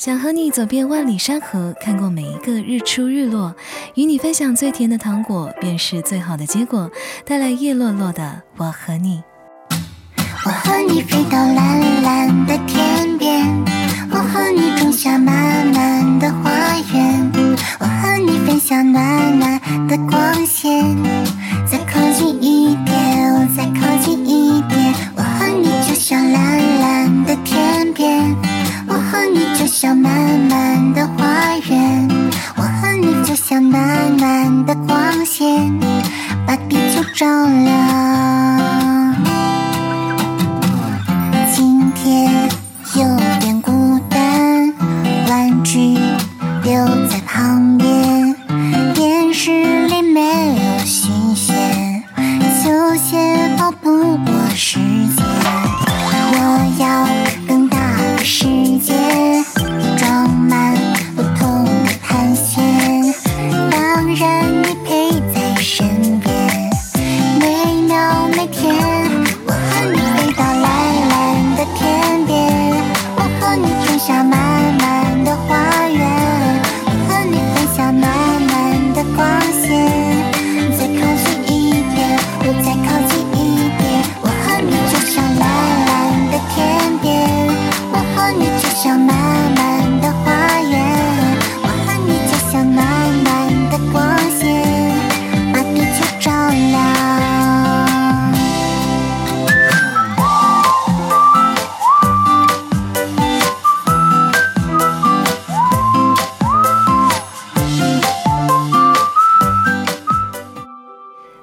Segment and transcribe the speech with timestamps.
[0.00, 3.54] 想和你走遍万里山河，看过每一个日出日落，
[3.96, 6.90] 与你分享最甜的糖果，便是最好的结果。
[7.26, 9.22] 带来叶落落的我和你，
[10.46, 13.46] 我和你飞到蓝蓝的天边，
[37.30, 37.69] 球照亮。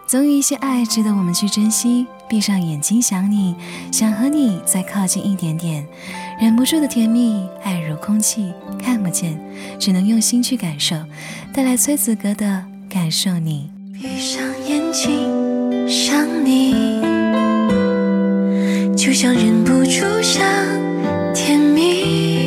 [0.08, 2.08] 总有一些爱值得我们去珍惜。
[2.30, 3.56] 闭上眼睛想你，
[3.92, 5.86] 想和你再靠近一点点，
[6.40, 9.38] 忍不住的甜蜜，爱如空气，看不见，
[9.78, 10.96] 只能用心去感受。
[11.54, 13.70] 带来崔子格的感受你。
[13.94, 17.02] 闭上眼睛想你，
[18.96, 20.44] 就像忍不住想
[21.34, 22.47] 甜蜜，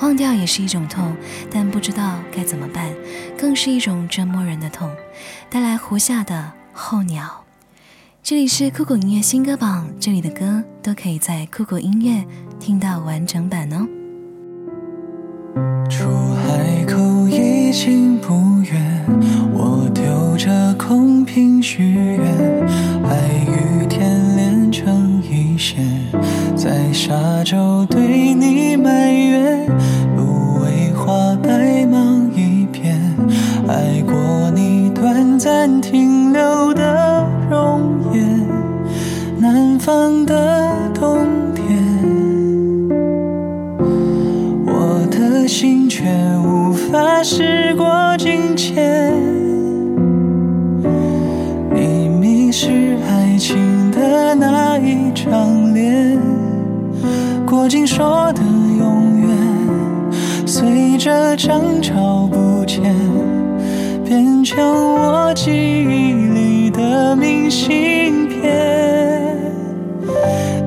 [0.00, 1.14] 忘掉也是一种痛，
[1.50, 2.88] 但不知道该怎么办，
[3.36, 4.88] 更是一种折磨人的痛。
[5.50, 7.44] 带来胡夏的候鸟，
[8.22, 12.24] 这里是酷狗音乐新歌榜，这里的歌都可以在酷狗音乐
[12.60, 13.86] 听到完整版哦。
[15.90, 16.04] 出
[16.34, 19.04] 海口已经不远，
[19.52, 22.20] 我丢着空瓶许愿，
[23.04, 25.84] 爱与天连成一线，
[26.54, 29.66] 在沙洲对你埋怨，
[35.48, 37.80] 暂停留的容
[38.12, 38.46] 颜，
[39.38, 41.64] 南方的冬天，
[44.66, 45.48] 我的。
[45.48, 46.04] 心却
[46.44, 49.10] 无法时过境迁，
[51.74, 56.20] 你迷失爱情的那一张脸，
[57.46, 59.30] 过境说的永远，
[60.46, 62.94] 随着涨潮不见，
[64.08, 64.58] 变成
[64.94, 69.36] 我记忆里的明信片。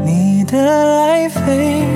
[0.06, 1.42] 你的爱飞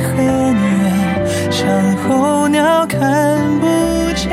[0.02, 2.84] 很远，像候鸟。
[2.88, 3.68] 看不
[4.16, 4.30] 见，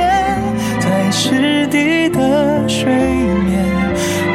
[0.80, 3.62] 在湿地的水面，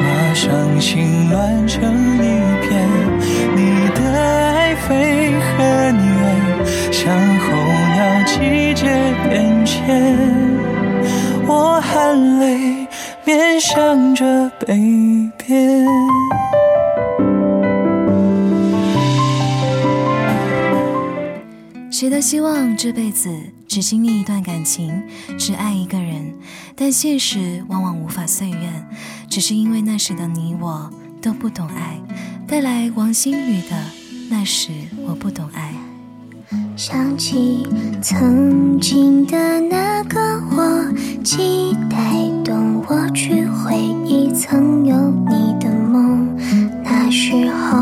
[0.03, 1.83] 那伤心乱成
[2.17, 2.25] 一
[2.61, 2.69] 片。
[3.55, 6.19] 你的爱飞很远，
[6.91, 7.45] 像候
[7.95, 7.97] 鸟
[8.27, 8.85] 季节
[9.27, 9.75] 变迁。
[11.49, 12.56] 我含泪
[13.27, 14.67] 面向着北
[15.37, 15.85] 边。
[21.91, 23.29] 谁都希望这辈子
[23.67, 25.03] 只经历一段感情，
[25.37, 26.33] 只爱一个人，
[26.73, 28.87] 但现实往往无法遂愿，
[29.29, 30.89] 只是因为那时的你我
[31.21, 31.99] 都不懂爱。
[32.47, 33.75] 带来王心雨的
[34.29, 34.69] 《那时
[35.05, 35.73] 我不懂爱》。
[36.77, 37.67] 想起
[38.01, 40.93] 曾经的那个我，
[41.25, 41.97] 期待
[42.89, 43.75] 我去回
[44.05, 44.95] 忆曾有
[45.27, 46.33] 你的梦。
[46.83, 47.77] 那时候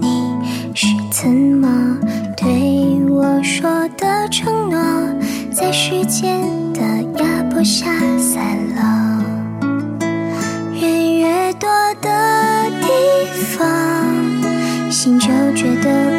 [0.00, 0.32] 你
[0.74, 1.98] 是怎么
[2.36, 4.78] 对我说的承诺，
[5.50, 6.40] 在时间
[6.72, 6.80] 的
[7.20, 7.86] 压迫下
[8.16, 9.24] 散了。
[10.80, 11.68] 人越多
[12.00, 12.86] 的地
[13.56, 13.66] 方，
[14.88, 15.26] 心就
[15.56, 16.17] 觉得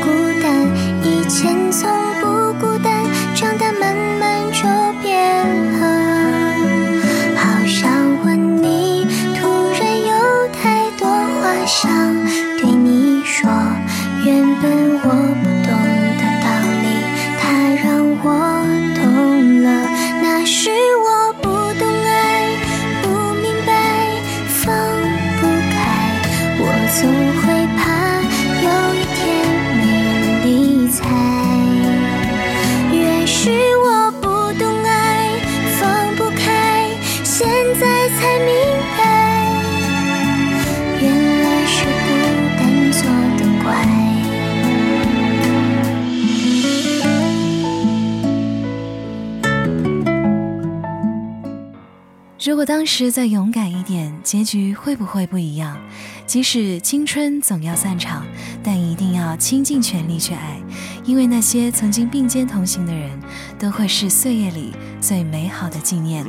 [52.42, 55.78] 如果当时再勇敢一点，结局会不会不一样？
[56.26, 58.26] 即使青春总要散场，
[58.64, 60.58] 但一定要倾尽全力去爱，
[61.04, 63.12] 因为那些曾经并肩同行的人，
[63.60, 64.72] 都会是岁月里
[65.02, 66.26] 最美好的纪念。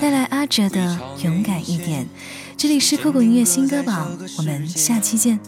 [0.00, 2.04] 带来阿哲的《勇敢一点》，
[2.56, 5.38] 这里是酷狗音乐新歌榜，我们下期见。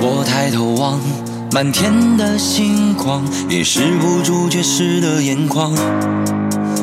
[0.00, 0.98] 我抬头望，
[1.52, 5.72] 满天的星光，也止不住缺失的眼眶。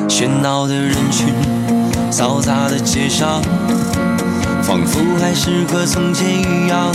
[0.09, 1.27] 喧闹的人群，
[2.11, 3.41] 嘈杂的街上，
[4.63, 6.91] 仿佛还是和从前一样。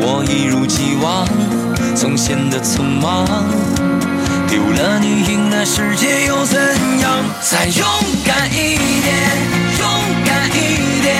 [0.00, 1.28] 我一如既往，
[1.94, 3.26] 总显得匆忙。
[4.48, 6.58] 丢了你，赢了世界又怎
[7.00, 7.22] 样？
[7.42, 7.86] 再勇
[8.24, 9.14] 敢一点，
[9.78, 9.86] 勇
[10.24, 10.58] 敢一
[11.02, 11.14] 点，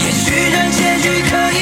[0.00, 1.53] 也许这结局可以